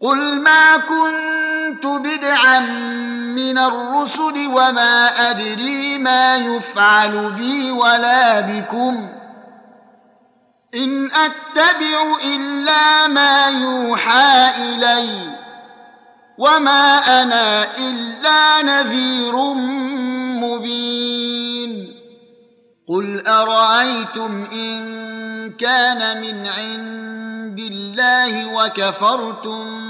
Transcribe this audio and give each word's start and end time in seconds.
قل 0.00 0.40
ما 0.40 0.76
كنت 0.76 1.86
بدعا 1.86 2.60
من 3.36 3.58
الرسل 3.58 4.46
وما 4.46 5.30
أدري 5.30 5.98
ما 5.98 6.36
يفعل 6.36 7.32
بي 7.32 7.70
ولا 7.70 8.40
بكم 8.40 9.08
إن 10.74 11.06
أتبع 11.06 12.16
إلا 12.24 13.06
ما 13.06 13.48
يوحى 13.48 14.50
إلي 14.58 15.08
وما 16.38 16.98
أنا 17.22 17.76
إلا 17.76 18.62
نذير 18.62 19.36
مبين 20.42 21.94
قل 22.88 23.26
أرأيتم 23.26 24.46
إن 24.52 24.80
كان 25.50 26.20
من 26.20 26.46
عند 26.46 27.58
الله 27.58 28.54
وكفرتم 28.54 29.89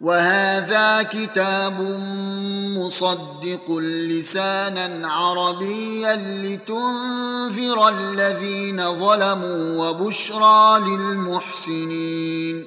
وهذا 0.00 1.02
كتاب 1.02 1.80
مصدق 2.76 3.70
لسانا 3.80 5.08
عربيا 5.08 6.16
لتنذر 6.16 7.88
الذين 7.88 8.98
ظلموا 8.98 9.88
وبشرى 9.88 10.80
للمحسنين. 10.80 12.66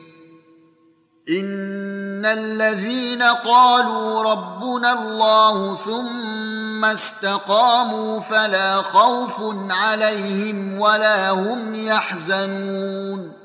إن 1.29 2.25
الذين 2.25 3.23
قالوا 3.23 4.23
ربنا 4.23 4.93
الله 4.93 5.77
ثم 5.85 6.85
استقاموا 6.85 8.19
فلا 8.19 8.81
خوف 8.81 9.33
عليهم 9.69 10.79
ولا 10.79 11.29
هم 11.31 11.75
يحزنون. 11.75 13.42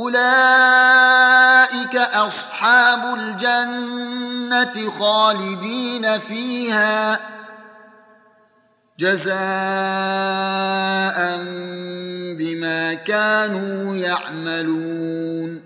أولئك 0.00 1.96
أصحاب 1.96 3.14
الجنة 3.14 4.90
خالدين 4.98 6.18
فيها 6.18 7.20
جزاء 8.98 9.36
بما 12.38 12.94
كانوا 12.94 13.96
يعملون. 13.96 15.62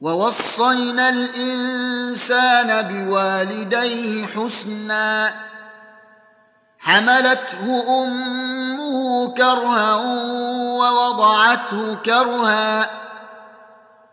ووصينا 0.00 1.08
الإنسان 1.08 2.82
بوالديه 2.88 4.26
حسنا 4.26 5.30
حملته 6.78 7.84
أمه 8.04 9.34
كرها 9.34 9.94
ووضعته 10.78 11.94
كرها. 11.94 13.01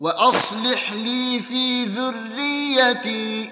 وأصلح 0.00 0.92
لي 0.92 1.42
في 1.42 1.84
ذريتي. 1.84 3.50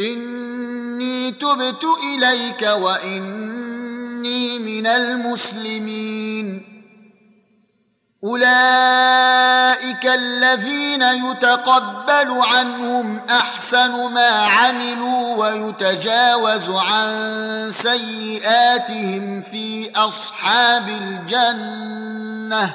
إني 0.00 1.30
تبت 1.30 1.84
إليك 2.04 2.62
وإني 2.62 4.58
من 4.58 4.86
المسلمين. 4.86 6.62
أولئك 8.24 10.06
الذين 10.06 11.02
يتقبل 11.02 12.30
عنهم 12.30 13.20
أحسن 13.30 13.90
ما 13.90 14.28
عملوا 14.28 15.36
ويتجاوز 15.36 16.70
عن 16.70 17.70
سيئاتهم 17.70 19.42
في 19.42 19.90
أصحاب 19.96 20.88
الجنة. 20.88 22.74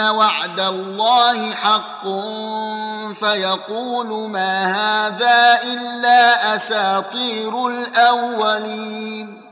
وعد 0.00 0.60
الله 0.60 1.50
حق 1.54 2.02
فيقول 3.12 4.30
ما 4.30 4.66
هذا 4.66 5.62
إلا 5.62 6.56
أساطير 6.56 7.68
الأولين. 7.68 9.42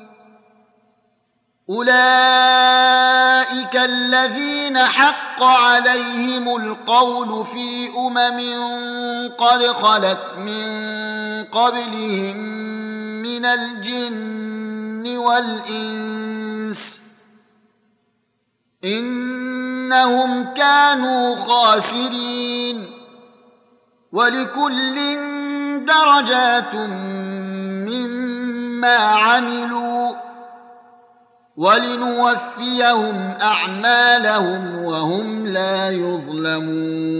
أولئك 1.71 1.91
الذين 3.77 4.79
حق 4.79 5.43
عليهم 5.43 6.57
القول 6.57 7.47
في 7.47 7.89
أمم 7.97 8.41
قد 9.39 9.67
خلت 9.67 10.35
من 10.39 10.91
قبلهم 11.45 12.37
من 13.23 13.45
الجن 13.45 15.17
والإنس. 15.17 17.03
إنهم 19.93 20.55
كانوا 20.55 21.37
خاسرين 21.37 22.87
ولكل 24.13 24.97
درجات 25.85 26.75
مما 27.91 28.97
عملوا 28.97 30.11
ولنوفيهم 31.57 33.35
أعمالهم 33.43 34.85
وهم 34.85 35.47
لا 35.47 35.91
يظلمون 35.91 37.20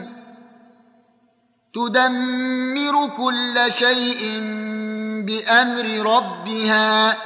تدمر 1.73 3.07
كل 3.17 3.59
شيء 3.69 4.39
بأمر 5.27 6.15
ربها 6.15 7.17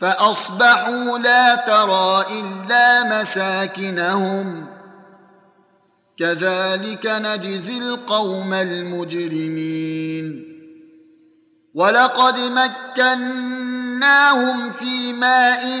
فأصبحوا 0.00 1.18
لا 1.18 1.54
ترى 1.54 2.24
إلا 2.40 3.20
مساكنهم. 3.20 4.66
كذلك 6.18 7.06
نجزي 7.06 7.78
القوم 7.78 8.54
المجرمين. 8.54 10.44
ولقد 11.74 12.38
مكناهم 12.98 14.70
في 14.70 15.12
ماء 15.12 15.80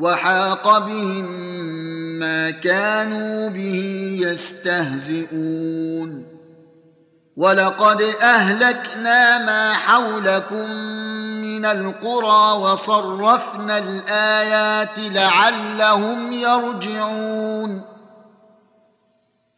وحاق 0.00 0.78
بهم 0.78 1.24
ما 2.18 2.50
كانوا 2.50 3.48
به 3.48 4.18
يستهزئون. 4.22 6.26
ولقد 7.36 8.02
أهلكنا 8.22 9.38
ما 9.38 9.72
حولكم 9.72 10.70
من 11.42 11.64
القرى 11.64 12.58
وصرفنا 12.58 13.78
الآيات 13.78 14.98
لعلهم 14.98 16.32
يرجعون. 16.32 17.82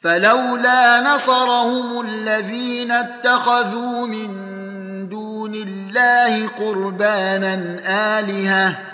فلولا 0.00 1.14
نصرهم 1.14 2.00
الذين 2.00 2.92
اتخذوا 2.92 4.06
من 4.06 4.28
دون 5.08 5.54
الله 5.54 6.48
قربانا 6.48 7.54
آلهة 8.18 8.93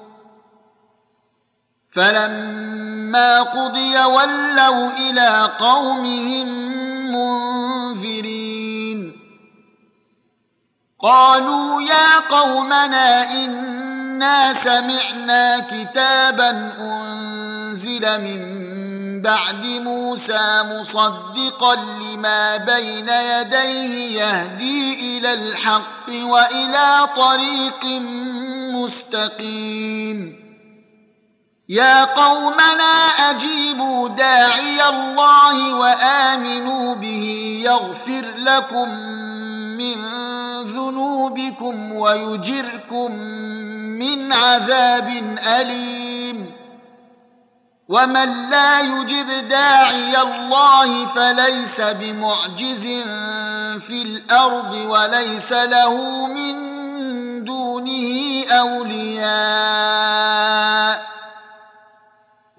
فلما 1.91 3.41
قضي 3.41 4.03
ولوا 4.03 4.89
إلى 4.89 5.49
قومهم 5.59 6.47
منذرين. 7.11 8.41
قالوا 10.99 11.81
يا 11.81 12.19
قومنا 12.19 13.31
إنا 13.31 14.53
سمعنا 14.53 15.59
كتابا 15.59 16.73
أنزل 16.79 18.21
من 18.21 18.71
بعد 19.21 19.65
موسى 19.65 20.63
مصدقا 20.63 21.75
لما 21.75 22.57
بين 22.57 23.09
يديه 23.09 24.21
يهدي 24.21 25.17
إلى 25.17 25.33
الحق 25.33 26.09
وإلى 26.09 27.07
طريق 27.15 27.85
مستقيم. 28.73 30.40
يا 31.71 32.03
قومنا 32.03 33.29
أجيبوا 33.29 34.09
داعي 34.09 34.89
الله 34.89 35.75
وآمنوا 35.75 36.95
به 36.95 37.59
يغفر 37.65 38.33
لكم 38.37 38.89
من 39.79 39.95
ذنوبكم 40.63 41.91
ويجركم 41.91 43.11
من 43.99 44.33
عذاب 44.33 45.37
أليم. 45.59 46.51
ومن 47.89 48.49
لا 48.49 48.81
يجب 48.81 49.47
داعي 49.49 50.21
الله 50.21 51.05
فليس 51.05 51.81
بمعجز 51.81 52.87
في 53.87 54.01
الأرض 54.01 54.75
وليس 54.75 55.51
له 55.51 56.27
من 56.27 56.55
دونه 57.43 58.43
أولياء. 58.51 59.31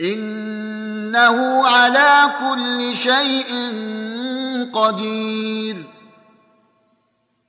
إنه 0.00 1.68
على 1.68 2.30
كل 2.40 2.96
شيء 2.96 3.72
قدير. 4.74 5.86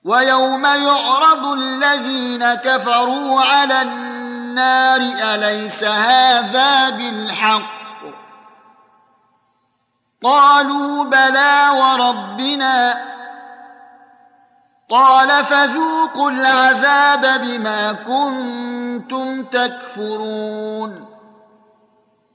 ويوم 0.04 0.66
يعرض 0.66 1.46
الذين 1.46 2.54
كفروا 2.54 3.42
على 3.42 3.82
النار 3.82 5.02
أليس 5.02 5.84
هذا 5.84 6.90
بالحق؟ 6.90 7.80
قالوا 10.24 11.04
بلى 11.04 11.70
وربنا. 11.70 13.10
قال 14.90 15.46
فذوقوا 15.46 16.32
العذاب 16.32 17.42
بما 17.42 17.94
كنتم 17.94 19.44
تكفرون. 19.44 21.09